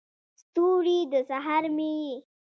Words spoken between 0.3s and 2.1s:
ستوری، د سحر مې